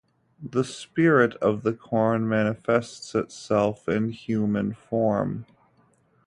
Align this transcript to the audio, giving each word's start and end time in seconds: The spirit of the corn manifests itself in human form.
The 0.41 0.63
spirit 0.63 1.35
of 1.43 1.61
the 1.61 1.73
corn 1.73 2.27
manifests 2.27 3.13
itself 3.13 3.87
in 3.87 4.09
human 4.09 4.73
form. 4.73 5.45